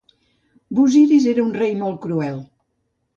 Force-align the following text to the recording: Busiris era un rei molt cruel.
Busiris 0.77 1.27
era 1.33 1.43
un 1.43 1.51
rei 1.57 1.75
molt 1.83 1.99
cruel. 2.07 2.41